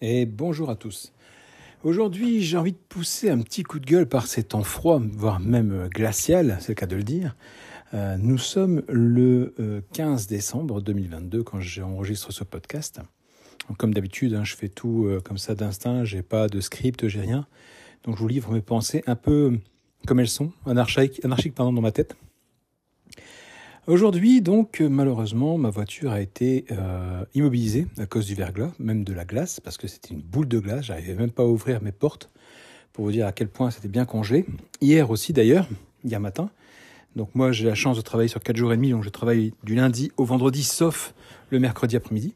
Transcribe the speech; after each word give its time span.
et 0.00 0.26
bonjour 0.26 0.70
à 0.70 0.76
tous. 0.76 1.12
Aujourd'hui, 1.84 2.42
j'ai 2.42 2.56
envie 2.56 2.72
de 2.72 2.78
pousser 2.88 3.30
un 3.30 3.40
petit 3.40 3.62
coup 3.62 3.78
de 3.78 3.86
gueule 3.86 4.08
par 4.08 4.26
ces 4.26 4.42
temps 4.42 4.62
froids, 4.62 5.00
voire 5.12 5.40
même 5.40 5.88
glacial, 5.88 6.58
c'est 6.60 6.70
le 6.70 6.74
cas 6.74 6.86
de 6.86 6.96
le 6.96 7.02
dire. 7.02 7.36
Euh, 7.94 8.16
nous 8.18 8.38
sommes 8.38 8.82
le 8.88 9.54
15 9.92 10.24
euh, 10.24 10.28
décembre 10.28 10.80
2022 10.82 11.42
quand 11.42 11.60
j'enregistre 11.60 12.32
ce 12.32 12.44
podcast. 12.44 13.00
Comme 13.76 13.92
d'habitude, 13.92 14.34
hein, 14.34 14.44
je 14.44 14.56
fais 14.56 14.68
tout 14.68 15.06
euh, 15.06 15.20
comme 15.20 15.38
ça 15.38 15.54
d'instinct, 15.54 16.04
j'ai 16.04 16.22
pas 16.22 16.48
de 16.48 16.60
script, 16.60 17.06
j'ai 17.08 17.20
rien. 17.20 17.46
Donc 18.04 18.16
je 18.16 18.20
vous 18.20 18.28
livre 18.28 18.52
mes 18.52 18.62
pensées 18.62 19.02
un 19.06 19.16
peu 19.16 19.58
comme 20.06 20.20
elles 20.20 20.28
sont, 20.28 20.52
anarchiques, 20.64 21.24
anarchique, 21.24 21.54
pardon, 21.54 21.72
dans 21.72 21.82
ma 21.82 21.92
tête. 21.92 22.16
Aujourd'hui, 23.88 24.42
donc, 24.42 24.80
malheureusement, 24.80 25.56
ma 25.56 25.70
voiture 25.70 26.12
a 26.12 26.20
été 26.20 26.66
euh, 26.72 27.24
immobilisée 27.32 27.86
à 27.96 28.04
cause 28.04 28.26
du 28.26 28.34
verglas, 28.34 28.70
même 28.78 29.02
de 29.02 29.14
la 29.14 29.24
glace, 29.24 29.60
parce 29.60 29.78
que 29.78 29.88
c'était 29.88 30.12
une 30.12 30.20
boule 30.20 30.46
de 30.46 30.58
glace. 30.58 30.84
J'arrivais 30.84 31.14
même 31.14 31.30
pas 31.30 31.44
à 31.44 31.46
ouvrir 31.46 31.82
mes 31.82 31.90
portes 31.90 32.28
pour 32.92 33.06
vous 33.06 33.12
dire 33.12 33.26
à 33.26 33.32
quel 33.32 33.48
point 33.48 33.70
c'était 33.70 33.88
bien 33.88 34.04
congelé. 34.04 34.44
Hier 34.82 35.10
aussi, 35.10 35.32
d'ailleurs, 35.32 35.66
hier 36.04 36.20
matin. 36.20 36.50
Donc 37.16 37.34
moi, 37.34 37.50
j'ai 37.50 37.64
la 37.64 37.74
chance 37.74 37.96
de 37.96 38.02
travailler 38.02 38.28
sur 38.28 38.42
4 38.42 38.58
jours 38.58 38.74
et 38.74 38.76
demi, 38.76 38.90
donc 38.90 39.04
je 39.04 39.08
travaille 39.08 39.54
du 39.64 39.74
lundi 39.74 40.12
au 40.18 40.26
vendredi, 40.26 40.64
sauf 40.64 41.14
le 41.48 41.58
mercredi 41.58 41.96
après-midi. 41.96 42.34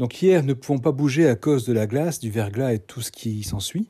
Donc 0.00 0.20
hier, 0.20 0.42
ne 0.42 0.52
pouvant 0.52 0.80
pas 0.80 0.90
bouger 0.90 1.28
à 1.28 1.36
cause 1.36 1.64
de 1.64 1.72
la 1.72 1.86
glace, 1.86 2.18
du 2.18 2.32
verglas 2.32 2.72
et 2.72 2.80
tout 2.80 3.02
ce 3.02 3.12
qui 3.12 3.44
s'ensuit, 3.44 3.86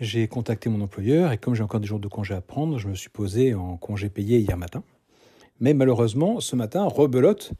j'ai 0.00 0.28
contacté 0.28 0.68
mon 0.68 0.82
employeur 0.82 1.32
et 1.32 1.38
comme 1.38 1.54
j'ai 1.54 1.62
encore 1.62 1.80
des 1.80 1.86
jours 1.86 1.98
de 1.98 2.08
congé 2.08 2.34
à 2.34 2.42
prendre, 2.42 2.78
je 2.78 2.88
me 2.88 2.94
suis 2.94 3.08
posé 3.08 3.54
en 3.54 3.78
congé 3.78 4.10
payé 4.10 4.38
hier 4.38 4.58
matin. 4.58 4.82
Mais 5.60 5.74
malheureusement, 5.74 6.40
ce 6.40 6.56
matin, 6.56 6.84
rebelote, 6.84 7.52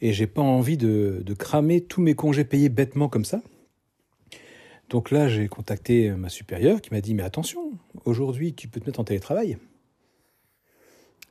et 0.00 0.12
j'ai 0.12 0.26
pas 0.26 0.42
envie 0.42 0.76
de, 0.76 1.24
cramer 1.38 1.82
tous 1.82 2.00
mes 2.00 2.14
congés 2.14 2.44
payés 2.44 2.68
bêtement 2.68 3.08
comme 3.08 3.24
ça. 3.24 3.42
Donc 4.88 5.10
là, 5.10 5.28
j'ai 5.28 5.48
contacté 5.48 6.10
ma 6.10 6.28
supérieure 6.28 6.80
qui 6.80 6.92
m'a 6.92 7.00
dit 7.00 7.14
Mais 7.14 7.22
attention, 7.22 7.72
aujourd'hui, 8.04 8.54
tu 8.54 8.68
peux 8.68 8.80
te 8.80 8.86
mettre 8.86 9.00
en 9.00 9.04
télétravail. 9.04 9.58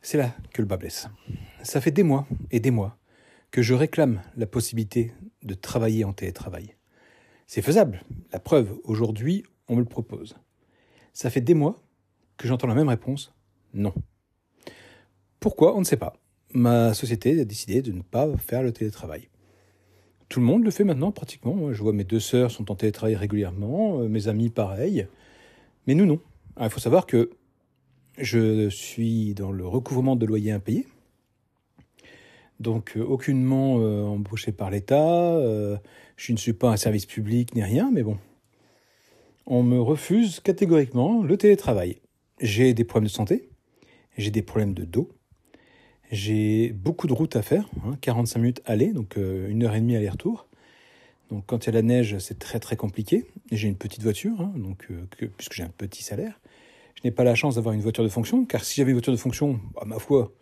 C'est 0.02 0.17
là 0.17 0.34
que 0.54 0.62
le 0.62 0.67
bas 0.67 0.78
blesse. 0.78 1.08
Ça 1.62 1.80
fait 1.80 1.92
des 1.92 2.04
mois 2.04 2.28
et 2.50 2.59
des 2.59 2.72
mois 2.72 2.98
que 3.52 3.62
je 3.62 3.73
réclame 3.73 4.22
la 4.36 4.48
possibilité 4.48 5.14
de 5.44 5.54
travailler 5.54 6.06
en 6.06 6.14
télétravail. 6.14 6.76
C'est 7.45 7.62
faisable. 7.62 8.04
La 8.32 8.39
preuve, 8.39 8.80
aujourd'hui, 8.84 9.44
on 9.67 9.76
me 9.76 9.82
le 9.82 9.86
propose. 9.86 10.38
Ça 11.14 11.30
fait 11.30 11.42
des 11.42 11.54
mois 11.54 11.76
que 12.38 12.48
j'entends 12.48 12.67
la 12.67 12.76
même 12.76 12.89
réponse 12.89 13.34
non. 13.73 13.94
Pourquoi 15.42 15.75
On 15.75 15.80
ne 15.80 15.86
sait 15.86 15.97
pas. 15.97 16.14
Ma 16.53 16.94
société 16.94 17.42
a 17.42 17.45
décidé 17.45 17.81
de 17.81 17.92
ne 17.92 18.03
pas 18.03 18.30
faire 18.38 18.61
le 18.61 18.72
télétravail. 18.72 19.28
Tout 20.30 20.39
le 20.39 20.45
monde 20.45 20.64
le 20.64 20.70
fait 20.70 20.83
maintenant 20.83 21.11
pratiquement. 21.11 21.73
Je 21.73 21.81
vois 21.81 21.94
mes 21.94 22.03
deux 22.03 22.20
sœurs 22.20 22.52
sont 22.52 22.72
en 22.72 22.75
télétravail 22.75 23.16
régulièrement, 23.16 24.02
euh, 24.02 24.08
mes 24.08 24.28
amis 24.28 24.52
pareil. 24.52 25.08
Mais 25.88 25.95
nous 25.95 26.06
non. 26.06 26.20
il 26.61 26.70
faut 26.70 26.80
savoir 26.80 27.08
que 27.08 27.31
je 28.20 28.70
suis 28.70 29.33
dans 29.33 29.52
le 29.52 29.66
recouvrement 29.66 30.16
de 30.16 30.28
loyer 30.28 30.52
impayé. 30.52 30.86
Donc 32.59 32.95
euh, 32.95 33.02
aucunement 33.02 33.80
euh, 33.80 34.03
embauché 34.03 34.52
par 34.52 34.70
l'État, 34.70 35.39
je 36.17 36.31
ne 36.33 36.38
suis 36.38 36.53
pas 36.53 36.70
un 36.70 36.78
service 36.78 37.08
public 37.08 37.55
ni 37.55 37.64
rien, 37.64 37.89
mais 37.92 38.03
bon. 38.03 38.20
On 39.48 39.64
me 39.64 39.81
refuse 39.81 40.39
catégoriquement 40.39 41.23
le 41.23 41.36
télétravail. 41.36 41.98
J'ai 42.39 42.76
des 42.76 42.83
problèmes 42.83 43.08
de 43.08 43.11
santé, 43.11 43.50
j'ai 44.20 44.30
des 44.30 44.44
problèmes 44.44 44.76
de 44.76 44.86
dos, 44.86 45.09
j'ai 46.12 46.73
beaucoup 46.73 47.08
de 47.08 47.14
routes 47.14 47.38
à 47.38 47.42
faire, 47.42 47.70
45 48.02 48.38
hein, 48.38 48.42
minutes 48.42 48.62
aller, 48.66 48.92
donc 48.92 49.17
euh, 49.17 49.50
une 49.50 49.64
heure 49.64 49.73
et 49.73 49.80
demie 49.80 49.95
aller-retour. 49.95 50.45
Donc 51.30 51.45
quand 51.48 51.66
il 51.66 51.67
y 51.67 51.70
a 51.70 51.73
la 51.73 51.81
neige, 51.81 52.17
c'est 52.20 52.38
très 52.38 52.59
très 52.59 52.76
compliqué. 52.76 53.26
J'ai 53.52 53.70
une 53.70 53.78
petite 53.78 54.04
voiture, 54.04 54.42
hein, 54.42 54.52
donc 54.58 54.88
euh, 54.92 55.30
puisque 55.38 55.54
j'ai 55.54 55.64
un 55.64 55.72
petit 55.76 56.04
salaire. 56.04 56.39
Je 56.95 57.02
n'ai 57.06 57.11
pas 57.11 57.23
la 57.23 57.33
chance 57.33 57.55
d'avoir 57.55 57.73
une 57.73 57.80
voiture 57.80 58.04
de 58.04 58.10
fonction, 58.10 58.45
car 58.45 58.66
si 58.66 58.76
j'avais 58.76 58.92
une 58.92 58.98
voiture 58.98 59.14
de 59.14 59.17
fonction, 59.17 59.61
bah, 59.73 59.83
ma 59.86 59.99
foi, 59.99 60.33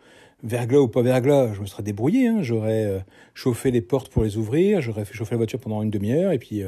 verglas 0.42 0.80
ou 0.80 0.88
pas 0.88 1.02
verglas, 1.02 1.54
je 1.54 1.60
me 1.60 1.66
serais 1.66 1.84
débrouillé. 1.84 2.26
Hein. 2.26 2.42
J'aurais 2.42 2.86
euh, 2.86 2.98
chauffé 3.34 3.70
les 3.70 3.80
portes 3.80 4.10
pour 4.10 4.24
les 4.24 4.36
ouvrir, 4.36 4.80
j'aurais 4.80 5.04
fait 5.04 5.14
chauffer 5.14 5.34
la 5.34 5.38
voiture 5.38 5.60
pendant 5.60 5.84
une 5.84 5.90
demi-heure, 5.90 6.32
et 6.32 6.38
puis 6.40 6.64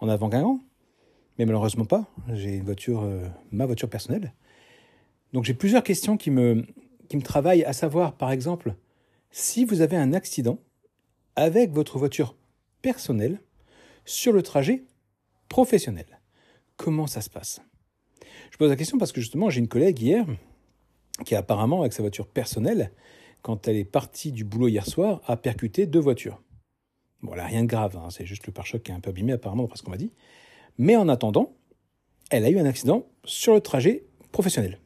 en 0.00 0.08
avant 0.08 0.28
Guingamp. 0.28 0.60
Mais 1.38 1.44
malheureusement 1.44 1.84
pas. 1.84 2.06
J'ai 2.32 2.56
une 2.56 2.64
voiture, 2.64 3.06
ma 3.52 3.66
voiture 3.66 3.90
personnelle. 3.90 4.32
Donc 5.34 5.44
j'ai 5.44 5.54
plusieurs 5.54 5.84
questions 5.84 6.16
qui 6.16 6.30
me, 6.30 6.64
qui 7.08 7.16
me 7.16 7.22
travaille, 7.22 7.64
à 7.64 7.72
savoir, 7.72 8.16
par 8.16 8.30
exemple, 8.30 8.74
si 9.30 9.64
vous 9.64 9.80
avez 9.80 9.96
un 9.96 10.12
accident 10.12 10.58
avec 11.36 11.70
votre 11.72 11.98
voiture 11.98 12.36
personnelle 12.82 13.40
sur 14.04 14.32
le 14.32 14.42
trajet 14.42 14.84
professionnel. 15.48 16.20
Comment 16.76 17.06
ça 17.06 17.20
se 17.20 17.30
passe? 17.30 17.60
Je 18.50 18.56
pose 18.56 18.70
la 18.70 18.76
question 18.76 18.98
parce 18.98 19.12
que 19.12 19.20
justement, 19.20 19.50
j'ai 19.50 19.60
une 19.60 19.68
collègue 19.68 20.00
hier 20.00 20.26
qui 21.24 21.34
apparemment, 21.34 21.80
avec 21.80 21.92
sa 21.92 22.02
voiture 22.02 22.28
personnelle, 22.28 22.92
quand 23.42 23.68
elle 23.68 23.76
est 23.76 23.84
partie 23.84 24.32
du 24.32 24.44
boulot 24.44 24.68
hier 24.68 24.86
soir, 24.86 25.20
a 25.26 25.36
percuté 25.36 25.86
deux 25.86 26.00
voitures. 26.00 26.42
Bon, 27.22 27.34
là, 27.34 27.46
rien 27.46 27.62
de 27.62 27.68
grave, 27.68 27.96
hein, 27.96 28.10
c'est 28.10 28.26
juste 28.26 28.46
le 28.46 28.52
pare-choc 28.52 28.82
qui 28.82 28.92
est 28.92 28.94
un 28.94 29.00
peu 29.00 29.10
abîmé 29.10 29.32
apparemment, 29.32 29.66
parce 29.66 29.82
qu'on 29.82 29.90
m'a 29.90 29.96
dit. 29.96 30.12
Mais 30.76 30.96
en 30.96 31.08
attendant, 31.08 31.56
elle 32.30 32.44
a 32.44 32.50
eu 32.50 32.58
un 32.58 32.66
accident 32.66 33.06
sur 33.24 33.54
le 33.54 33.60
trajet 33.60 34.06
professionnel. 34.30 34.78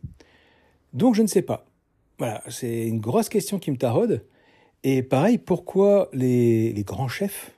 Donc 0.93 1.15
je 1.15 1.23
ne 1.23 1.27
sais 1.27 1.43
pas. 1.43 1.67
Voilà, 2.23 2.41
c'est 2.49 2.87
une 2.87 3.01
grosse 3.01 3.29
question 3.29 3.59
qui 3.59 3.73
me 3.73 3.77
taraude. 3.77 4.25
Et 4.85 5.03
pareil, 5.03 5.39
pourquoi 5.39 6.09
les, 6.13 6.73
grands 6.87 7.09
chefs, 7.09 7.51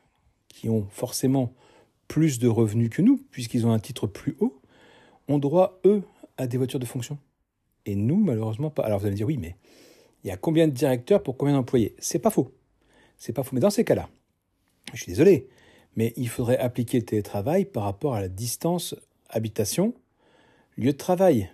qui 0.49 0.71
ont 0.71 0.87
forcément 0.91 1.53
plus 2.09 2.39
de 2.39 2.49
revenus 2.49 2.89
que 2.89 3.03
nous, 3.03 3.21
puisqu'ils 3.31 3.67
ont 3.67 3.73
un 3.73 3.79
titre 3.79 4.07
plus 4.07 4.39
haut, 4.41 4.59
ont 5.29 5.39
droit, 5.39 5.83
eux, 5.85 6.03
à 6.39 6.47
des 6.47 6.57
voitures 6.57 6.79
de 6.79 6.87
fonction? 6.87 7.19
Et 7.85 7.95
nous, 7.95 8.17
malheureusement, 8.17 8.71
pas. 8.71 8.85
Alors 8.85 9.01
vous 9.01 9.05
allez 9.05 9.13
me 9.13 9.19
dire, 9.19 9.27
oui, 9.27 9.37
mais 9.37 9.55
il 10.25 10.29
y 10.29 10.31
a 10.31 10.39
combien 10.39 10.67
de 10.67 10.73
directeurs 10.73 11.23
pour 11.23 11.37
combien 11.37 11.53
d'employés? 11.53 11.95
C'est 11.99 12.19
pas 12.19 12.31
faux. 12.31 12.51
C'est 13.19 13.35
pas 13.35 13.43
faux. 13.43 13.51
Mais 13.53 13.61
dans 13.61 13.69
ces 13.69 13.85
cas-là, 13.85 14.09
je 14.95 15.03
suis 15.03 15.13
désolé, 15.13 15.47
mais 15.95 16.15
il 16.17 16.31
faudrait 16.31 16.57
appliquer 16.57 17.01
le 17.01 17.05
télétravail 17.05 17.67
par 17.67 17.83
rapport 17.83 18.15
à 18.15 18.23
la 18.23 18.29
distance 18.31 18.95
habitation, 19.29 19.93
lieu 20.79 20.93
de 20.93 20.97
travail. 20.97 21.51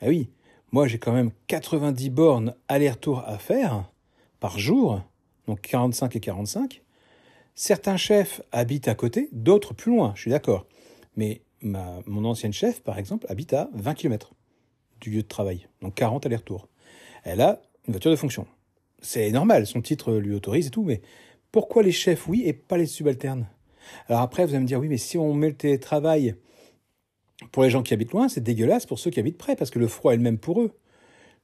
Ah 0.00 0.08
oui, 0.08 0.30
moi, 0.72 0.88
j'ai 0.88 0.98
quand 0.98 1.12
même 1.12 1.30
90 1.48 2.10
bornes 2.10 2.54
aller-retour 2.66 3.22
à 3.26 3.36
faire 3.36 3.84
par 4.40 4.58
jour, 4.58 5.02
donc 5.46 5.60
45 5.60 6.16
et 6.16 6.20
45. 6.20 6.82
Certains 7.54 7.98
chefs 7.98 8.40
habitent 8.50 8.88
à 8.88 8.94
côté, 8.94 9.28
d'autres 9.32 9.74
plus 9.74 9.92
loin, 9.92 10.12
je 10.16 10.22
suis 10.22 10.30
d'accord. 10.30 10.66
Mais 11.16 11.42
ma, 11.60 12.00
mon 12.06 12.24
ancienne 12.24 12.54
chef, 12.54 12.82
par 12.82 12.98
exemple, 12.98 13.26
habite 13.28 13.52
à 13.52 13.68
20 13.74 13.94
km 13.94 14.32
du 15.02 15.10
lieu 15.10 15.22
de 15.22 15.28
travail, 15.28 15.68
donc 15.82 15.94
40 15.94 16.24
aller-retour. 16.24 16.68
Elle 17.24 17.42
a 17.42 17.60
une 17.86 17.92
voiture 17.92 18.10
de 18.10 18.16
fonction. 18.16 18.46
C'est 19.02 19.30
normal, 19.30 19.66
son 19.66 19.82
titre 19.82 20.14
lui 20.14 20.34
autorise 20.34 20.68
et 20.68 20.70
tout, 20.70 20.84
mais 20.84 21.02
pourquoi 21.50 21.82
les 21.82 21.92
chefs, 21.92 22.26
oui, 22.28 22.44
et 22.46 22.54
pas 22.54 22.78
les 22.78 22.86
subalternes? 22.86 23.46
Alors 24.08 24.22
après, 24.22 24.46
vous 24.46 24.54
allez 24.54 24.62
me 24.62 24.66
dire, 24.66 24.80
oui, 24.80 24.88
mais 24.88 24.96
si 24.96 25.18
on 25.18 25.34
met 25.34 25.48
le 25.48 25.56
télétravail 25.56 26.36
pour 27.50 27.62
les 27.62 27.70
gens 27.70 27.82
qui 27.82 27.94
habitent 27.94 28.12
loin, 28.12 28.28
c'est 28.28 28.42
dégueulasse 28.42 28.86
pour 28.86 28.98
ceux 28.98 29.10
qui 29.10 29.20
habitent 29.20 29.38
près, 29.38 29.56
parce 29.56 29.70
que 29.70 29.78
le 29.78 29.88
froid 29.88 30.12
est 30.12 30.16
le 30.16 30.22
même 30.22 30.38
pour 30.38 30.60
eux. 30.60 30.72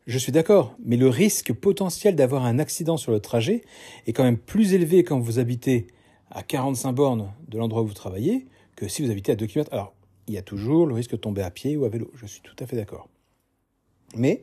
Je 0.06 0.16
suis 0.16 0.32
d'accord, 0.32 0.74
mais 0.82 0.96
le 0.96 1.08
risque 1.08 1.52
potentiel 1.52 2.14
d'avoir 2.14 2.44
un 2.44 2.58
accident 2.58 2.96
sur 2.96 3.12
le 3.12 3.20
trajet 3.20 3.62
est 4.06 4.12
quand 4.12 4.24
même 4.24 4.38
plus 4.38 4.72
élevé 4.72 5.04
quand 5.04 5.18
vous 5.18 5.38
habitez 5.38 5.86
à 6.30 6.42
45 6.42 6.92
bornes 6.92 7.32
de 7.48 7.58
l'endroit 7.58 7.82
où 7.82 7.86
vous 7.86 7.94
travaillez 7.94 8.46
que 8.76 8.88
si 8.88 9.02
vous 9.02 9.10
habitez 9.10 9.32
à 9.32 9.36
2 9.36 9.46
km. 9.46 9.72
Alors, 9.72 9.92
il 10.26 10.34
y 10.34 10.38
a 10.38 10.42
toujours 10.42 10.86
le 10.86 10.94
risque 10.94 11.10
de 11.10 11.16
tomber 11.16 11.42
à 11.42 11.50
pied 11.50 11.76
ou 11.76 11.84
à 11.84 11.88
vélo, 11.88 12.10
je 12.14 12.26
suis 12.26 12.40
tout 12.40 12.56
à 12.58 12.66
fait 12.66 12.76
d'accord. 12.76 13.08
Mais 14.14 14.42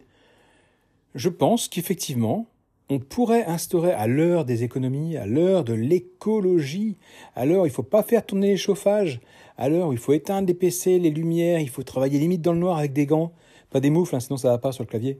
je 1.16 1.30
pense 1.30 1.68
qu'effectivement, 1.68 2.48
on 2.90 3.00
pourrait 3.00 3.46
instaurer 3.46 3.92
à 3.92 4.08
l'heure 4.08 4.46
des 4.46 4.64
économies, 4.64 5.18
à 5.18 5.26
l'heure 5.26 5.64
de 5.64 5.74
l'écologie, 5.74 6.98
à 7.36 7.46
l'heure 7.46 7.64
où 7.64 7.66
il 7.66 7.70
ne 7.70 7.74
faut 7.74 7.84
pas 7.84 8.04
faire 8.04 8.26
tourner 8.26 8.50
les 8.50 8.58
chauffages, 8.58 9.20
à 9.58 9.70
l'heure 9.70 9.88
où 9.88 9.94
il 9.94 9.98
faut 9.98 10.14
éteindre 10.14 10.48
les 10.48 10.54
PC, 10.54 11.00
les 11.00 11.10
lumières, 11.10 11.60
il 11.60 11.70
faut 11.70 11.84
travailler 11.84 12.20
limite 12.20 12.42
dans 12.42 12.54
le 12.54 12.60
noir 12.60 12.78
avec 12.78 12.94
des 12.94 13.06
gants, 13.06 13.32
pas 13.72 13.80
des 13.80 13.90
moufles, 13.90 14.16
hein, 14.16 14.20
sinon 14.20 14.38
ça 14.38 14.50
va 14.50 14.58
pas 14.58 14.72
sur 14.72 14.84
le 14.84 14.90
clavier. 14.90 15.20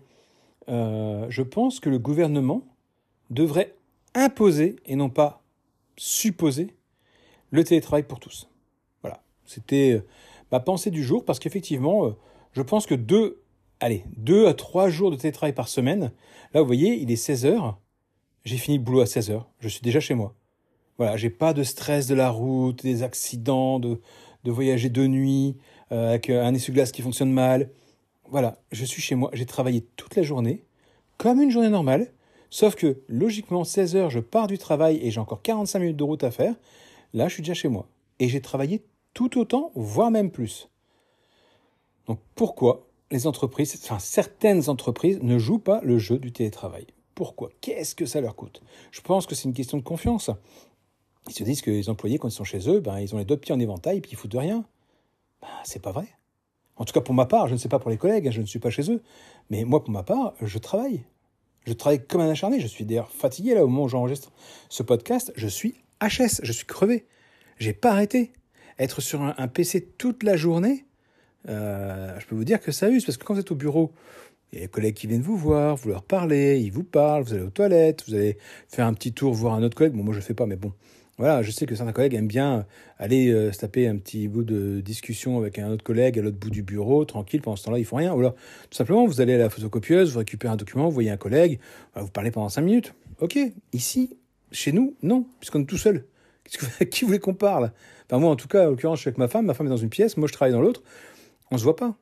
Euh, 0.70 1.26
je 1.30 1.42
pense 1.42 1.80
que 1.80 1.90
le 1.90 2.00
gouvernement 2.00 2.62
devrait 3.30 3.76
imposer 4.14 4.76
et 4.86 4.96
non 4.96 5.10
pas 5.10 5.42
supposer 5.98 6.74
le 7.52 7.64
télétravail 7.64 8.04
pour 8.04 8.20
tous. 8.20 8.50
Voilà, 9.02 9.22
c'était 9.46 9.94
euh, 9.94 10.06
ma 10.52 10.60
pensée 10.60 10.92
du 10.92 11.04
jour 11.04 11.26
parce 11.26 11.40
qu'effectivement, 11.40 12.06
euh, 12.06 12.16
je 12.54 12.62
pense 12.62 12.86
que 12.86 12.96
deux, 12.96 13.42
allez, 13.80 14.04
deux 14.18 14.48
à 14.48 14.54
trois 14.54 14.90
jours 14.90 15.12
de 15.12 15.16
télétravail 15.16 15.54
par 15.54 15.68
semaine, 15.68 16.12
là 16.54 16.62
vous 16.62 16.68
voyez, 16.68 16.96
il 16.96 17.12
est 17.12 17.16
16 17.16 17.46
heures, 17.46 17.80
j'ai 18.44 18.58
fini 18.58 18.78
le 18.78 18.84
boulot 18.84 19.02
à 19.02 19.06
16 19.06 19.32
heures, 19.32 19.50
je 19.60 19.68
suis 19.68 19.82
déjà 19.82 20.00
chez 20.00 20.14
moi. 20.14 20.36
Voilà, 20.98 21.18
j'ai 21.18 21.30
pas 21.30 21.54
de 21.54 21.64
stress 21.64 22.08
de 22.08 22.16
la 22.16 22.30
route, 22.30 22.82
des 22.84 23.04
accidents, 23.04 23.80
de, 23.80 24.00
de 24.46 24.52
voyager 24.52 24.90
de 24.90 25.08
nuit, 25.08 25.58
avec 25.90 26.30
un 26.30 26.54
essuie-glace 26.54 26.92
qui 26.92 27.02
fonctionne 27.02 27.32
mal. 27.32 27.70
Voilà, 28.30 28.58
je 28.72 28.86
suis 28.86 29.02
chez 29.02 29.16
moi, 29.16 29.30
j'ai 29.34 29.46
travaillé 29.46 29.86
toute 29.98 30.16
la 30.16 30.24
journée, 30.24 30.64
comme 31.18 31.42
une 31.42 31.52
journée 31.52 31.70
normale, 31.70 32.12
sauf 32.50 32.76
que 32.76 33.02
logiquement, 33.08 33.64
16 33.64 33.96
heures, 33.96 34.10
je 34.10 34.20
pars 34.20 34.48
du 34.48 34.58
travail 34.58 35.00
et 35.02 35.12
j'ai 35.12 35.20
encore 35.20 35.42
45 35.42 35.80
minutes 35.80 35.98
de 35.98 36.04
route 36.04 36.24
à 36.24 36.32
faire. 36.32 36.56
Là, 37.14 37.28
je 37.28 37.34
suis 37.34 37.44
déjà 37.44 37.54
chez 37.54 37.68
moi. 37.68 37.88
et 38.20 38.30
j'ai 38.30 38.42
travaillé 38.42 38.82
tout 39.14 39.38
autant, 39.40 39.72
voire 39.76 40.12
même 40.12 40.32
plus. 40.32 40.70
Donc 42.08 42.20
pourquoi 42.36 42.88
les 43.12 43.28
entreprises, 43.28 43.80
enfin 43.84 44.00
certaines 44.00 44.70
entreprises 44.70 45.20
ne 45.22 45.38
jouent 45.38 45.60
pas 45.60 45.82
le 45.84 45.98
jeu 45.98 46.18
du 46.18 46.32
télétravail 46.32 46.88
Pourquoi? 47.14 47.50
Qu'est-ce 47.62 47.96
que 47.96 48.06
ça 48.06 48.22
leur 48.22 48.36
coûte? 48.36 48.62
Je 48.92 49.02
pense 49.02 49.26
que 49.26 49.36
c'est 49.36 49.48
une 49.48 49.54
question 49.54 49.78
de 49.78 49.84
confiance. 49.84 50.32
Ils 51.28 51.34
se 51.34 51.44
disent 51.44 51.62
que 51.62 51.72
les 51.72 51.90
employés, 51.90 52.20
quand 52.20 52.28
ils 52.28 52.32
sont 52.32 52.44
chez 52.44 52.70
eux, 52.70 52.80
ben, 52.80 53.00
ils 53.00 53.14
ont 53.16 53.18
les 53.18 53.26
deux 53.26 53.38
pieds 53.38 53.54
en 53.54 53.60
éventail 53.60 53.98
et 53.98 54.02
puis 54.02 54.12
ils 54.12 54.18
foutent 54.18 54.32
de 54.32 54.38
rien. 54.38 54.66
Ben, 55.42 55.48
c'est 55.64 55.82
pas 55.82 55.92
vrai. 55.92 56.08
En 56.78 56.86
tout 56.86 56.94
cas, 56.94 57.02
pour 57.02 57.16
ma 57.16 57.26
part, 57.26 57.48
je 57.48 57.54
ne 57.54 57.58
sais 57.58 57.70
pas 57.70 57.80
pour 57.80 57.90
les 57.90 57.98
collègues, 57.98 58.28
hein, 58.28 58.32
je 58.32 58.42
ne 58.42 58.46
suis 58.46 58.60
pas 58.60 58.70
chez 58.70 58.92
eux. 58.92 59.02
Mais 59.50 59.64
moi, 59.64 59.84
pour 59.84 59.92
ma 59.92 60.04
part, 60.04 60.34
je 60.42 60.58
travaille. 60.58 61.06
Je 61.66 61.74
travaille 61.74 62.06
comme 62.06 62.22
un 62.22 62.30
acharné. 62.30 62.60
Je 62.60 62.68
suis 62.68 62.86
d'ailleurs 62.86 63.10
fatigué 63.10 63.56
là 63.56 63.64
au 63.64 63.68
moment 63.68 63.84
où 63.84 63.88
j'enregistre 63.88 64.32
ce 64.70 64.84
podcast. 64.84 65.32
Je 65.36 65.48
suis 65.48 65.76
HS, 66.02 66.42
je 66.44 66.52
suis 66.52 66.66
crevé. 66.66 67.08
J'ai 67.58 67.74
pas 67.74 67.92
arrêté. 67.92 68.34
Être 68.78 69.02
sur 69.02 69.22
un, 69.22 69.48
PC 69.48 69.86
toute 69.98 70.24
la 70.24 70.36
journée, 70.36 70.86
euh, 71.50 72.20
je 72.20 72.26
peux 72.26 72.36
vous 72.36 72.46
dire 72.46 72.60
que 72.60 72.72
ça 72.72 72.90
use 72.90 73.06
parce 73.06 73.18
que 73.18 73.24
quand 73.24 73.34
vous 73.34 73.40
êtes 73.40 73.52
au 73.52 73.56
bureau, 73.56 73.92
il 74.52 74.60
y 74.60 74.62
a 74.62 74.66
des 74.66 74.72
collègues 74.72 74.96
qui 74.96 75.08
viennent 75.08 75.22
vous 75.22 75.38
voir, 75.38 75.76
vous 75.76 75.90
leur 75.90 76.04
parlez, 76.04 76.60
ils 76.60 76.72
vous 76.72 76.84
parlent, 76.84 77.24
vous 77.24 77.34
allez 77.34 77.44
aux 77.44 77.50
toilettes, 77.50 78.04
vous 78.08 78.16
allez 78.16 78.38
faire 78.70 78.86
un 78.86 78.94
petit 78.94 79.14
tour 79.14 79.34
voir 79.34 79.56
un 79.56 79.64
autre 79.64 79.76
collègue. 79.76 79.94
Bon, 79.94 80.04
moi 80.04 80.14
je 80.14 80.20
fais 80.20 80.34
pas, 80.34 80.46
mais 80.46 80.56
bon, 80.56 80.72
voilà, 81.18 81.42
je 81.44 81.52
sais 81.52 81.66
que 81.66 81.76
certains 81.76 81.94
collègues 81.94 82.14
aiment 82.14 82.28
bien 82.28 82.66
aller 82.98 83.30
euh, 83.30 83.52
se 83.52 83.60
taper 83.60 83.88
un 83.88 83.98
petit 83.98 84.28
bout 84.28 84.44
de 84.44 84.82
discussion 84.82 85.38
avec 85.38 85.60
un 85.60 85.70
autre 85.70 85.84
collègue 85.84 86.20
à 86.20 86.22
l'autre 86.22 86.38
bout 86.38 86.50
du 86.50 86.62
bureau, 86.62 87.06
tranquille, 87.06 87.42
pendant 87.42 87.56
ce 87.56 87.64
temps-là, 87.66 87.80
ils 87.80 87.86
font 87.86 87.96
rien. 87.98 88.14
Ou 88.14 88.20
alors, 88.20 88.36
tout 88.70 88.78
simplement, 88.78 89.06
vous 89.06 89.22
allez 89.22 89.36
à 89.36 89.38
la 89.38 89.50
photocopieuse, 89.50 90.12
vous 90.12 90.20
récupérez 90.20 90.54
un 90.54 90.58
document, 90.58 90.86
vous 90.86 90.92
voyez 90.92 91.12
un 91.12 91.18
collègue, 91.18 91.60
vous 91.96 92.10
parlez 92.10 92.32
pendant 92.32 92.50
cinq 92.50 92.64
minutes. 92.64 92.94
Ok, 93.22 93.40
ici, 93.72 94.18
chez 94.52 94.74
nous, 94.74 94.96
non, 95.04 95.26
puisqu'on 95.40 95.62
est 95.62 95.66
tout 95.66 95.78
seul. 95.78 96.06
Qui 96.92 97.06
voulait 97.06 97.20
qu'on 97.20 97.34
parle? 97.34 97.72
Enfin, 98.08 98.20
moi, 98.20 98.30
en 98.30 98.36
tout 98.36 98.48
cas, 98.48 98.68
en 98.68 98.72
l'occurrence, 98.72 99.00
je 99.00 99.02
suis 99.02 99.08
avec 99.08 99.18
ma 99.18 99.28
femme, 99.30 99.46
ma 99.46 99.54
femme 99.54 99.68
est 99.68 99.72
dans 99.72 99.78
une 99.78 99.90
pièce, 99.90 100.18
moi, 100.18 100.28
je 100.28 100.34
travaille 100.34 100.54
dans 100.54 100.62
l'autre, 100.62 100.84
on 101.52 101.58
se 101.58 101.64
voit 101.64 101.76
pas. 101.76 101.98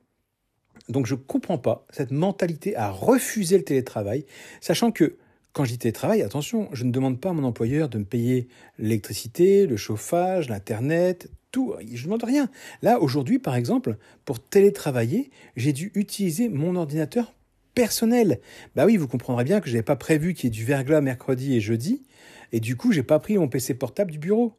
Donc, 0.88 1.06
je 1.06 1.14
comprends 1.14 1.58
pas 1.58 1.86
cette 1.90 2.10
mentalité 2.10 2.76
à 2.76 2.90
refuser 2.90 3.56
le 3.56 3.64
télétravail, 3.64 4.26
sachant 4.60 4.90
que 4.90 5.16
quand 5.52 5.64
je 5.64 5.70
dis 5.70 5.78
télétravail, 5.78 6.20
attention, 6.22 6.68
je 6.72 6.84
ne 6.84 6.90
demande 6.90 7.20
pas 7.20 7.30
à 7.30 7.32
mon 7.32 7.44
employeur 7.44 7.88
de 7.88 7.98
me 7.98 8.04
payer 8.04 8.48
l'électricité, 8.78 9.66
le 9.66 9.76
chauffage, 9.76 10.48
l'internet, 10.48 11.30
tout. 11.52 11.74
Je 11.80 12.00
ne 12.00 12.04
demande 12.04 12.24
rien. 12.24 12.50
Là, 12.82 13.00
aujourd'hui, 13.00 13.38
par 13.38 13.54
exemple, 13.54 13.96
pour 14.24 14.40
télétravailler, 14.40 15.30
j'ai 15.56 15.72
dû 15.72 15.92
utiliser 15.94 16.48
mon 16.48 16.74
ordinateur 16.74 17.32
personnel. 17.74 18.40
Bah 18.74 18.84
oui, 18.84 18.96
vous 18.96 19.06
comprendrez 19.06 19.44
bien 19.44 19.60
que 19.60 19.68
je 19.68 19.72
n'avais 19.74 19.84
pas 19.84 19.94
prévu 19.94 20.34
qu'il 20.34 20.44
y 20.44 20.46
ait 20.48 20.50
du 20.50 20.64
verglas 20.64 21.00
mercredi 21.00 21.54
et 21.54 21.60
jeudi, 21.60 22.02
et 22.50 22.58
du 22.58 22.76
coup, 22.76 22.92
j'ai 22.92 23.04
pas 23.04 23.20
pris 23.20 23.38
mon 23.38 23.48
PC 23.48 23.74
portable 23.74 24.10
du 24.10 24.18
bureau. 24.18 24.54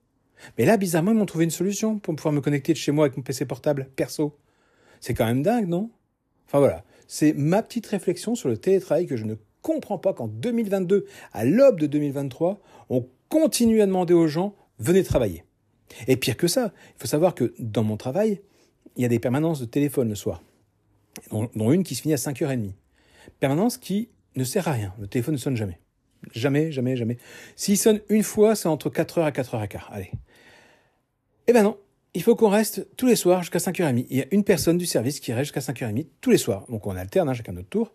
Mais 0.58 0.66
là, 0.66 0.78
bizarrement, 0.78 1.12
ils 1.12 1.18
m'ont 1.18 1.26
trouvé 1.26 1.44
une 1.44 1.52
solution 1.52 2.00
pour 2.00 2.16
pouvoir 2.16 2.34
me 2.34 2.42
connecter 2.42 2.72
de 2.72 2.78
chez 2.78 2.92
moi 2.92 3.06
avec 3.06 3.18
mon 3.18 3.24
PC 3.24 3.46
portable 3.46 3.90
perso. 3.96 4.38
C'est 5.06 5.14
quand 5.14 5.28
même 5.28 5.44
dingue, 5.44 5.68
non? 5.68 5.92
Enfin 6.48 6.58
voilà, 6.58 6.84
c'est 7.08 7.34
ma 7.34 7.62
petite 7.62 7.86
réflexion 7.86 8.34
sur 8.34 8.50
le 8.50 8.58
télétravail 8.58 9.06
que 9.06 9.16
je 9.16 9.26
ne 9.26 9.36
comprends 9.62 10.00
pas 10.00 10.14
qu'en 10.14 10.28
2022, 10.28 11.06
à 11.32 11.46
l'aube 11.46 11.80
de 11.80 11.86
2023, 11.86 12.60
on 12.90 13.08
continue 13.30 13.84
à 13.84 13.86
demander 13.86 14.16
aux 14.16 14.26
gens 14.26 14.56
venez 14.80 15.04
travailler. 15.04 15.44
Et 16.08 16.18
pire 16.18 16.36
que 16.36 16.48
ça, 16.48 16.74
il 16.96 17.02
faut 17.04 17.08
savoir 17.08 17.36
que 17.36 17.54
dans 17.60 17.84
mon 17.84 17.98
travail, 17.98 18.42
il 18.96 19.04
y 19.04 19.06
a 19.06 19.08
des 19.08 19.20
permanences 19.20 19.60
de 19.60 19.66
téléphone 19.66 20.10
le 20.10 20.16
soir, 20.16 20.42
dont, 21.30 21.72
une 21.72 21.84
qui 21.84 21.94
se 21.94 22.02
finit 22.02 22.16
à 22.16 22.18
5h30. 22.18 22.72
Permanence 23.40 23.78
qui 23.78 24.10
ne 24.36 24.44
sert 24.44 24.68
à 24.68 24.72
rien. 24.72 24.92
Le 25.00 25.06
téléphone 25.06 25.36
ne 25.36 25.40
sonne 25.40 25.56
jamais. 25.56 25.80
Jamais, 26.34 26.72
jamais, 26.72 26.98
jamais. 26.98 27.20
S'il 27.56 27.78
sonne 27.78 28.02
une 28.10 28.24
fois, 28.24 28.56
c'est 28.56 28.70
entre 28.70 28.90
4h 28.90 29.30
et 29.30 29.32
4h15. 29.32 29.82
Allez. 29.92 30.10
Eh 31.46 31.54
ben 31.54 31.62
non, 31.62 31.78
il 32.16 32.24
faut 32.24 32.36
qu'on 32.36 32.50
reste 32.50 32.88
tous 32.96 33.06
les 33.06 33.16
soirs 33.16 33.42
jusqu'à 33.42 33.60
5h30. 33.60 34.08
Il 34.10 34.18
y 34.18 34.22
a 34.22 34.26
une 34.32 34.44
personne 34.44 34.78
du 34.78 34.86
service 34.86 35.20
qui 35.20 35.34
reste 35.34 35.54
jusqu'à 35.54 35.74
5h30 35.74 36.08
tous 36.22 36.32
les 36.32 36.38
soirs. 36.38 36.66
Donc 36.70 36.88
on 36.88 36.96
alterne, 36.96 37.30
hein, 37.30 37.34
chacun 37.34 37.52
notre 37.52 37.70
tour. 37.70 37.94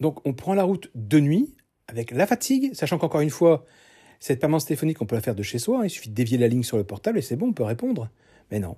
Donc 0.00 0.24
on 0.26 0.34
prend 0.34 0.54
la 0.54 0.64
route 0.64 0.90
de 0.94 1.18
nuit 1.18 1.56
avec 1.88 2.10
la 2.10 2.26
fatigue, 2.26 2.74
sachant 2.74 2.98
qu'encore 2.98 3.22
une 3.22 3.30
fois, 3.30 3.64
cette 4.20 4.38
permanence 4.38 4.66
téléphonique, 4.66 5.00
on 5.00 5.06
peut 5.06 5.16
la 5.16 5.22
faire 5.22 5.34
de 5.34 5.42
chez 5.42 5.58
soi. 5.58 5.80
Il 5.84 5.90
suffit 5.90 6.10
de 6.10 6.14
dévier 6.14 6.38
la 6.38 6.48
ligne 6.48 6.62
sur 6.62 6.76
le 6.76 6.84
portable 6.84 7.18
et 7.18 7.22
c'est 7.22 7.36
bon, 7.36 7.48
on 7.48 7.52
peut 7.52 7.64
répondre. 7.64 8.08
Mais 8.50 8.60
non. 8.60 8.76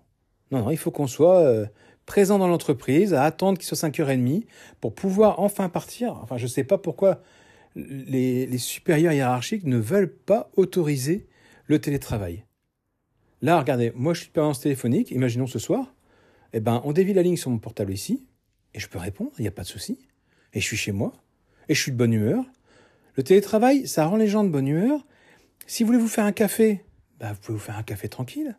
Non, 0.51 0.63
non, 0.63 0.71
il 0.71 0.79
faut 0.79 0.91
qu'on 0.91 1.07
soit 1.07 1.41
euh, 1.41 1.67
présent 2.07 2.39
dans 2.39 2.49
l'entreprise, 2.49 3.13
à 3.13 3.25
attendre 3.25 3.59
qu'il 3.59 3.67
soit 3.67 3.89
5h30 3.89 4.45
pour 4.81 4.95
pouvoir 4.95 5.41
enfin 5.41 5.69
partir. 5.69 6.17
Enfin, 6.23 6.37
je 6.37 6.45
ne 6.45 6.49
sais 6.49 6.65
pas 6.65 6.79
pourquoi 6.79 7.23
les, 7.75 8.59
supérieurs 8.59 9.13
hiérarchiques 9.13 9.65
ne 9.65 9.79
veulent 9.79 10.15
pas 10.15 10.51
autoriser 10.57 11.27
le 11.67 11.81
télétravail. 11.81 12.45
Là, 13.45 13.59
regardez, 13.59 13.93
moi 13.95 14.15
je 14.15 14.23
suis 14.23 14.31
permanence 14.31 14.61
téléphonique, 14.61 15.11
imaginons 15.11 15.47
ce 15.47 15.59
soir, 15.59 15.95
eh 16.55 16.61
ben, 16.61 16.81
on 16.85 16.95
dévie 16.95 17.13
la 17.13 17.21
ligne 17.21 17.37
sur 17.37 17.51
mon 17.51 17.59
portable 17.59 17.93
ici, 17.93 18.27
et 18.73 18.81
je 18.81 18.89
peux 18.89 18.99
répondre, 18.99 19.33
il 19.39 19.43
n'y 19.43 19.49
a 19.49 19.51
pas 19.51 19.65
de 19.65 19.67
souci 19.67 19.99
et 20.55 20.61
je 20.61 20.65
suis 20.65 20.79
chez 20.79 20.93
moi, 20.93 21.13
et 21.69 21.75
je 21.75 21.83
suis 21.83 21.93
de 21.93 21.97
bonne 21.99 22.15
humeur. 22.15 22.43
Le 23.17 23.23
télétravail, 23.23 23.87
ça 23.87 24.07
rend 24.07 24.17
les 24.17 24.29
gens 24.29 24.45
de 24.45 24.49
bonne 24.49 24.67
humeur. 24.67 25.07
Si 25.67 25.83
vous 25.83 25.89
voulez 25.89 25.99
vous 25.99 26.09
faire 26.09 26.25
un 26.25 26.33
café, 26.33 26.87
bah, 27.21 27.35
vous 27.35 27.39
pouvez 27.41 27.59
vous 27.59 27.63
faire 27.63 27.77
un 27.77 27.83
café 27.83 28.09
tranquille. 28.09 28.57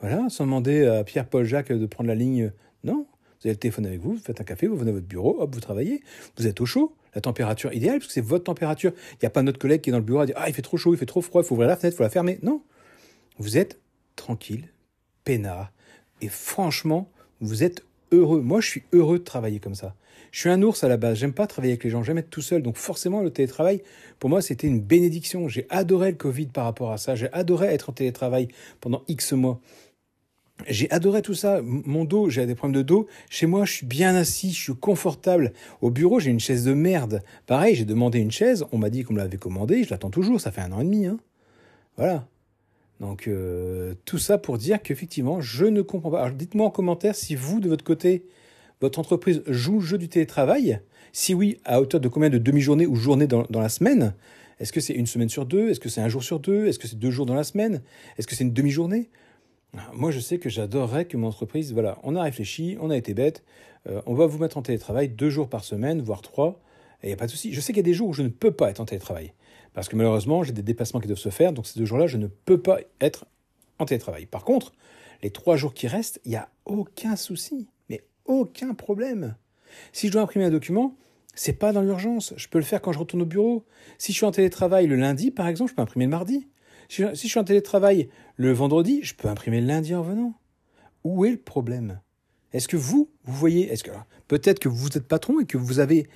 Voilà, 0.00 0.28
sans 0.28 0.44
demander 0.44 0.84
à 0.86 1.04
Pierre-Paul 1.04 1.44
Jacques 1.44 1.70
de 1.70 1.86
prendre 1.86 2.08
la 2.08 2.16
ligne. 2.16 2.50
Non, 2.82 3.06
vous 3.06 3.46
avez 3.46 3.50
le 3.50 3.60
téléphone 3.60 3.86
avec 3.86 4.00
vous, 4.00 4.14
vous 4.14 4.20
faites 4.20 4.40
un 4.40 4.44
café, 4.44 4.66
vous 4.66 4.76
venez 4.76 4.90
à 4.90 4.94
votre 4.94 5.06
bureau, 5.06 5.40
hop, 5.40 5.54
vous 5.54 5.60
travaillez, 5.60 6.02
vous 6.36 6.48
êtes 6.48 6.60
au 6.60 6.66
chaud, 6.66 6.96
la 7.14 7.20
température 7.20 7.72
idéale, 7.72 8.00
parce 8.00 8.08
que 8.08 8.14
c'est 8.14 8.20
votre 8.22 8.42
température. 8.42 8.90
Il 9.12 9.18
n'y 9.22 9.26
a 9.26 9.30
pas 9.30 9.42
notre 9.42 9.60
collègue 9.60 9.82
qui 9.82 9.90
est 9.90 9.92
dans 9.92 10.00
le 10.00 10.04
bureau 10.04 10.18
à 10.18 10.26
dire 10.26 10.34
Ah, 10.36 10.48
il 10.48 10.54
fait 10.54 10.62
trop 10.62 10.78
chaud, 10.78 10.94
il 10.94 10.96
fait 10.96 11.06
trop 11.06 11.20
froid, 11.20 11.42
il 11.42 11.44
faut 11.44 11.54
ouvrir 11.54 11.68
la 11.68 11.76
fenêtre, 11.76 11.94
il 11.94 11.98
faut 11.98 12.02
la 12.02 12.10
fermer. 12.10 12.40
Non. 12.42 12.60
Vous 13.38 13.56
êtes 13.56 13.78
tranquille, 14.16 14.68
peinard, 15.24 15.72
et 16.20 16.28
franchement, 16.28 17.08
vous 17.40 17.62
êtes 17.62 17.84
heureux. 18.12 18.40
Moi, 18.40 18.60
je 18.60 18.68
suis 18.68 18.82
heureux 18.92 19.18
de 19.18 19.24
travailler 19.24 19.60
comme 19.60 19.74
ça. 19.74 19.94
Je 20.32 20.40
suis 20.40 20.50
un 20.50 20.62
ours 20.62 20.82
à 20.84 20.88
la 20.88 20.96
base, 20.96 21.18
j'aime 21.18 21.32
pas 21.32 21.46
travailler 21.46 21.72
avec 21.72 21.84
les 21.84 21.90
gens, 21.90 22.02
j'aime 22.02 22.18
être 22.18 22.30
tout 22.30 22.42
seul. 22.42 22.62
Donc 22.62 22.76
forcément, 22.76 23.22
le 23.22 23.30
télétravail, 23.30 23.82
pour 24.18 24.28
moi, 24.28 24.42
c'était 24.42 24.66
une 24.66 24.80
bénédiction. 24.80 25.48
J'ai 25.48 25.66
adoré 25.70 26.10
le 26.10 26.16
Covid 26.16 26.46
par 26.46 26.64
rapport 26.64 26.92
à 26.92 26.98
ça. 26.98 27.14
J'ai 27.14 27.32
adoré 27.32 27.68
être 27.68 27.90
en 27.90 27.92
télétravail 27.92 28.48
pendant 28.80 29.02
X 29.08 29.32
mois. 29.32 29.60
J'ai 30.66 30.90
adoré 30.90 31.22
tout 31.22 31.34
ça. 31.34 31.60
Mon 31.62 32.04
dos, 32.04 32.30
j'ai 32.30 32.46
des 32.46 32.54
problèmes 32.54 32.80
de 32.80 32.86
dos. 32.86 33.06
Chez 33.28 33.46
moi, 33.46 33.64
je 33.64 33.72
suis 33.72 33.86
bien 33.86 34.14
assis, 34.14 34.52
je 34.52 34.60
suis 34.60 34.74
confortable. 34.74 35.52
Au 35.80 35.90
bureau, 35.90 36.18
j'ai 36.18 36.30
une 36.30 36.40
chaise 36.40 36.64
de 36.64 36.72
merde. 36.72 37.22
Pareil, 37.46 37.74
j'ai 37.74 37.84
demandé 37.84 38.18
une 38.18 38.30
chaise. 38.30 38.64
On 38.72 38.78
m'a 38.78 38.90
dit 38.90 39.04
qu'on 39.04 39.12
me 39.14 39.18
l'avait 39.18 39.36
commandée. 39.36 39.84
Je 39.84 39.90
l'attends 39.90 40.10
toujours. 40.10 40.40
Ça 40.40 40.50
fait 40.50 40.62
un 40.62 40.72
an 40.72 40.80
et 40.80 40.84
demi. 40.84 41.06
Hein. 41.06 41.18
Voilà. 41.96 42.26
Donc 43.00 43.28
euh, 43.28 43.94
tout 44.04 44.18
ça 44.18 44.38
pour 44.38 44.58
dire 44.58 44.82
qu'effectivement, 44.82 45.40
je 45.40 45.66
ne 45.66 45.82
comprends 45.82 46.10
pas. 46.10 46.22
Alors 46.22 46.36
dites-moi 46.36 46.66
en 46.66 46.70
commentaire 46.70 47.14
si 47.14 47.34
vous, 47.34 47.60
de 47.60 47.68
votre 47.68 47.84
côté, 47.84 48.26
votre 48.80 48.98
entreprise 48.98 49.42
joue 49.46 49.80
le 49.80 49.86
jeu 49.86 49.98
du 49.98 50.08
télétravail. 50.08 50.80
Si 51.12 51.34
oui, 51.34 51.58
à 51.64 51.80
hauteur 51.80 52.00
de 52.00 52.08
combien 52.08 52.30
de 52.30 52.38
demi-journées 52.38 52.86
ou 52.86 52.94
journées 52.94 53.26
dans, 53.26 53.46
la 53.50 53.68
semaine? 53.68 54.14
Est-ce 54.60 54.72
que 54.72 54.80
c'est 54.80 54.94
une 54.94 55.06
semaine 55.06 55.28
sur 55.28 55.46
deux? 55.46 55.70
Est-ce 55.70 55.80
que 55.80 55.88
c'est 55.88 56.00
un 56.00 56.08
jour 56.08 56.22
sur 56.22 56.40
deux? 56.40 56.66
Est-ce 56.66 56.78
que 56.78 56.88
c'est 56.88 56.98
deux 56.98 57.10
jours 57.10 57.26
dans 57.26 57.34
la 57.34 57.44
semaine? 57.44 57.82
Est-ce 58.18 58.26
que 58.26 58.34
c'est 58.34 58.44
une 58.44 58.52
demi-journée? 58.52 59.08
Moi, 59.94 60.10
je 60.10 60.20
sais 60.20 60.38
que 60.38 60.48
j'adorerais 60.48 61.04
que 61.04 61.16
mon 61.16 61.28
entreprise, 61.28 61.72
voilà, 61.72 61.98
on 62.02 62.16
a 62.16 62.22
réfléchi, 62.22 62.78
on 62.80 62.90
a 62.90 62.96
été 62.96 63.12
bête, 63.12 63.44
euh, 63.88 64.00
on 64.06 64.14
va 64.14 64.26
vous 64.26 64.38
mettre 64.38 64.56
en 64.56 64.62
télétravail 64.62 65.08
deux 65.08 65.28
jours 65.28 65.48
par 65.48 65.64
semaine, 65.64 66.00
voire 66.00 66.22
trois, 66.22 66.60
et 67.02 67.06
il 67.06 67.08
n'y 67.08 67.12
a 67.12 67.16
pas 67.16 67.26
de 67.26 67.30
souci. 67.30 67.52
Je 67.52 67.60
sais 67.60 67.72
qu'il 67.72 67.78
y 67.78 67.80
a 67.80 67.82
des 67.82 67.94
jours 67.94 68.08
où 68.08 68.12
je 68.14 68.22
ne 68.22 68.28
peux 68.28 68.52
pas 68.52 68.70
être 68.70 68.80
en 68.80 68.86
télétravail, 68.86 69.32
parce 69.76 69.88
que 69.88 69.94
malheureusement, 69.94 70.42
j'ai 70.42 70.52
des 70.52 70.62
déplacements 70.62 70.98
qui 70.98 71.06
doivent 71.06 71.18
se 71.18 71.28
faire, 71.28 71.52
donc 71.52 71.68
ces 71.68 71.78
deux 71.78 71.86
jours-là, 71.86 72.08
je 72.08 72.16
ne 72.16 72.26
peux 72.26 72.60
pas 72.60 72.80
être 73.00 73.26
en 73.78 73.84
télétravail. 73.84 74.26
Par 74.26 74.42
contre, 74.42 74.72
les 75.22 75.30
trois 75.30 75.56
jours 75.56 75.72
qui 75.72 75.86
restent, 75.86 76.20
il 76.24 76.30
n'y 76.30 76.36
a 76.36 76.48
aucun 76.64 77.14
souci 77.14 77.68
aucun 78.26 78.74
problème. 78.74 79.36
Si 79.92 80.08
je 80.08 80.12
dois 80.12 80.22
imprimer 80.22 80.46
un 80.46 80.50
document, 80.50 80.96
c'est 81.34 81.52
pas 81.52 81.72
dans 81.72 81.82
l'urgence. 81.82 82.34
Je 82.36 82.48
peux 82.48 82.58
le 82.58 82.64
faire 82.64 82.80
quand 82.80 82.92
je 82.92 82.98
retourne 82.98 83.22
au 83.22 83.26
bureau. 83.26 83.64
Si 83.98 84.12
je 84.12 84.18
suis 84.18 84.26
en 84.26 84.30
télétravail 84.30 84.86
le 84.86 84.96
lundi, 84.96 85.30
par 85.30 85.48
exemple, 85.48 85.70
je 85.70 85.76
peux 85.76 85.82
imprimer 85.82 86.06
le 86.06 86.10
mardi. 86.10 86.48
Si 86.88 87.02
je 87.02 87.14
suis 87.14 87.38
en 87.38 87.44
télétravail 87.44 88.08
le 88.36 88.52
vendredi, 88.52 89.00
je 89.02 89.14
peux 89.14 89.28
imprimer 89.28 89.60
le 89.60 89.66
lundi 89.66 89.94
en 89.94 90.02
venant. 90.02 90.34
Où 91.04 91.24
est 91.24 91.30
le 91.30 91.36
problème? 91.36 92.00
Est-ce 92.52 92.68
que 92.68 92.76
vous, 92.76 93.10
vous 93.24 93.34
voyez, 93.34 93.70
est-ce 93.72 93.84
que 93.84 93.90
peut-être 94.28 94.60
que 94.60 94.68
vous 94.68 94.96
êtes 94.96 95.06
patron 95.06 95.40
et 95.40 95.46
que 95.46 95.58
vous 95.58 95.78
avez 95.78 96.08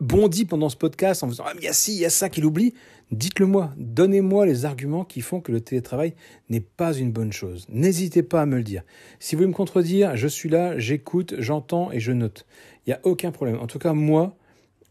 bondi 0.00 0.44
pendant 0.44 0.68
ce 0.68 0.76
podcast 0.76 1.22
en 1.22 1.28
faisant 1.28 1.44
Ah, 1.46 1.52
mais 1.54 1.62
il 1.62 1.64
y 1.64 1.68
a 1.68 1.72
ci, 1.72 1.92
il 1.92 2.00
y 2.00 2.04
a 2.04 2.10
ça 2.10 2.28
qu'il 2.28 2.44
oublie, 2.44 2.74
dites-le 3.10 3.46
moi. 3.46 3.72
Donnez-moi 3.76 4.46
les 4.46 4.64
arguments 4.64 5.04
qui 5.04 5.20
font 5.20 5.40
que 5.40 5.52
le 5.52 5.60
télétravail 5.60 6.14
n'est 6.48 6.60
pas 6.60 6.92
une 6.94 7.12
bonne 7.12 7.32
chose. 7.32 7.66
N'hésitez 7.68 8.22
pas 8.22 8.42
à 8.42 8.46
me 8.46 8.56
le 8.56 8.62
dire. 8.62 8.82
Si 9.18 9.34
vous 9.34 9.40
voulez 9.40 9.48
me 9.48 9.56
contredire, 9.56 10.16
je 10.16 10.28
suis 10.28 10.48
là, 10.48 10.78
j'écoute, 10.78 11.34
j'entends 11.38 11.92
et 11.92 12.00
je 12.00 12.12
note. 12.12 12.46
Il 12.86 12.90
n'y 12.90 12.94
a 12.94 13.00
aucun 13.04 13.30
problème. 13.30 13.58
En 13.60 13.66
tout 13.66 13.78
cas, 13.78 13.92
moi, 13.92 14.36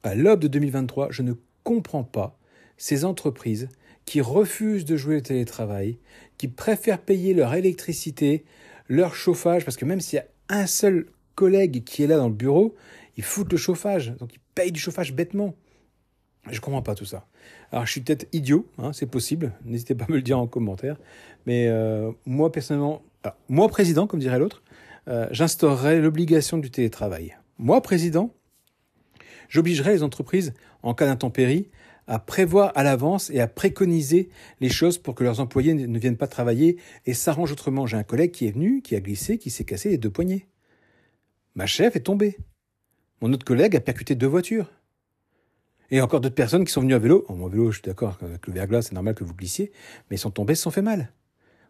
à 0.04 0.16
l'aube 0.16 0.40
de 0.40 0.48
2023, 0.48 1.10
je 1.12 1.22
ne 1.22 1.34
comprends 1.64 2.04
pas 2.04 2.38
ces 2.78 3.06
entreprises 3.06 3.70
qui 4.06 4.22
refusent 4.22 4.86
de 4.86 4.98
jouer 4.98 5.16
le 5.16 5.22
télétravail, 5.22 5.98
qui 6.38 6.48
préfèrent 6.48 7.00
payer 7.00 7.34
leur 7.34 7.54
électricité, 7.54 8.44
leur 8.90 9.16
chauffage, 9.16 9.64
parce 9.64 9.78
que 9.78 9.86
même 9.86 10.02
s'il 10.02 10.18
y 10.18 10.20
a 10.20 10.26
un 10.50 10.68
seul 10.68 11.06
collègue 11.36 11.84
qui 11.84 12.04
est 12.04 12.08
là 12.08 12.18
dans 12.18 12.28
le 12.28 12.34
bureau, 12.34 12.76
ils 13.18 13.24
foutent 13.24 13.52
le 13.52 13.58
chauffage. 13.58 14.16
Donc 14.18 14.34
ils 14.34 14.42
payent 14.56 14.72
du 14.72 14.80
chauffage 14.80 15.14
bêtement. 15.14 15.56
Je 16.52 16.60
comprends 16.60 16.82
pas 16.82 16.96
tout 16.96 17.06
ça. 17.06 17.26
Alors, 17.72 17.86
je 17.86 17.92
suis 17.92 18.02
peut-être 18.02 18.28
idiot, 18.34 18.68
hein, 18.78 18.92
c'est 18.92 19.06
possible. 19.06 19.54
N'hésitez 19.64 19.96
pas 19.96 20.06
à 20.06 20.12
me 20.12 20.18
le 20.18 20.22
dire 20.22 20.38
en 20.38 20.48
commentaire. 20.48 20.98
Mais 21.46 21.68
euh, 21.68 22.12
moi, 22.26 22.52
personnellement, 22.52 23.02
moi, 23.48 23.70
président, 23.70 24.08
comme 24.08 24.20
dirait 24.20 24.40
l'autre, 24.40 24.62
euh, 25.08 25.28
j'instaurerais 25.32 26.02
l'obligation 26.02 26.58
du 26.58 26.70
télétravail. 26.70 27.38
Moi, 27.58 27.82
président, 27.82 28.34
j'obligerais 29.48 29.94
les 29.94 30.04
entreprises, 30.04 30.54
en 30.82 30.94
cas 30.94 31.06
d'intempérie, 31.06 31.70
à 32.08 32.20
prévoir 32.20 32.74
à 32.76 32.84
l'avance 32.84 33.30
et 33.30 33.40
à 33.40 33.48
préconiser 33.48 34.30
les 34.60 34.70
choses 34.70 34.98
pour 34.98 35.16
que 35.16 35.24
leurs 35.24 35.40
employés 35.40 35.74
ne 35.74 36.00
viennent 36.00 36.18
pas 36.18 36.28
travailler 36.28 36.78
et 37.06 37.14
s'arrangent 37.14 37.54
autrement. 37.54 37.88
J'ai 37.88 37.96
un 37.96 38.04
collègue 38.04 38.32
qui 38.32 38.48
est 38.48 38.52
venu, 38.52 38.82
qui 38.82 38.96
a 38.96 39.00
glissé, 39.00 39.38
qui 39.38 39.50
s'est 39.50 39.64
cassé 39.64 39.90
les 39.90 39.98
deux 39.98 40.10
poignets. 40.10 40.48
Ma 41.56 41.66
chef 41.66 41.96
est 41.96 42.02
tombée. 42.02 42.38
Mon 43.24 43.32
autre 43.32 43.46
collègue 43.46 43.74
a 43.78 43.80
percuté 43.80 44.16
deux 44.16 44.28
voitures. 44.28 44.70
Et 45.92 46.02
encore 46.02 46.20
d'autres 46.20 46.36
personnes 46.36 46.66
qui 46.66 46.74
sont 46.74 46.82
venues 46.82 46.94
à 46.94 47.00
vélo. 47.00 47.24
En 47.30 47.36
mon 47.36 47.48
vélo, 47.48 47.72
je 47.72 47.78
suis 47.78 47.86
d'accord, 47.86 48.18
avec 48.22 48.46
le 48.48 48.54
verglas, 48.54 48.82
c'est 48.82 48.92
normal 48.92 49.16
que 49.16 49.24
vous 49.24 49.34
glissiez, 49.34 49.72
mais 50.10 50.18
ils 50.18 50.20
sont 50.20 50.30
tombés, 50.30 50.56
se 50.56 50.64
sont 50.64 50.72
fait 50.72 50.82
mal. 50.82 51.10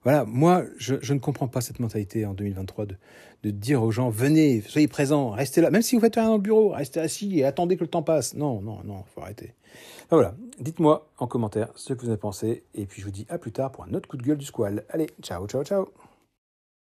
Voilà, 0.01 0.25
moi, 0.25 0.63
je, 0.77 1.13
ne 1.13 1.19
comprends 1.19 1.47
pas 1.47 1.61
cette 1.61 1.79
mentalité 1.79 2.25
en 2.25 2.33
2023 2.33 2.87
de, 2.87 2.95
de 3.43 3.51
dire 3.51 3.83
aux 3.83 3.91
gens, 3.91 4.09
venez, 4.09 4.61
soyez 4.61 4.87
présents, 4.87 5.29
restez 5.29 5.61
là. 5.61 5.69
Même 5.69 5.83
si 5.83 5.93
vous 5.93 6.01
faites 6.01 6.15
rien 6.15 6.25
dans 6.25 6.37
le 6.37 6.41
bureau, 6.41 6.69
restez 6.69 6.99
assis 6.99 7.37
et 7.37 7.45
attendez 7.45 7.77
que 7.77 7.83
le 7.83 7.89
temps 7.89 8.01
passe. 8.01 8.33
Non, 8.33 8.59
non, 8.59 8.79
non, 8.83 9.03
faut 9.13 9.21
arrêter. 9.21 9.53
voilà, 10.09 10.33
dites-moi 10.59 11.07
en 11.19 11.27
commentaire 11.27 11.69
ce 11.75 11.93
que 11.93 12.03
vous 12.03 12.11
en 12.11 12.17
pensez. 12.17 12.63
Et 12.73 12.87
puis 12.87 12.99
je 13.01 13.05
vous 13.05 13.11
dis 13.11 13.27
à 13.29 13.37
plus 13.37 13.51
tard 13.51 13.71
pour 13.71 13.83
un 13.83 13.93
autre 13.93 14.09
coup 14.09 14.17
de 14.17 14.23
gueule 14.23 14.39
du 14.39 14.45
squal. 14.47 14.85
Allez, 14.89 15.11
ciao, 15.21 15.45
ciao, 15.45 15.63
ciao 15.63 15.87